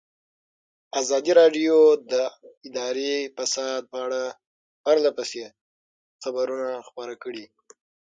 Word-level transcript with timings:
ازادي 1.01 1.31
راډیو 1.41 1.77
د 2.11 2.13
اداري 2.67 3.13
فساد 3.35 3.81
په 3.91 3.97
اړه 4.05 4.21
پرله 4.83 5.09
پسې 5.17 5.43
خبرونه 6.23 6.71
خپاره 6.87 7.13
کړي. 7.23 7.45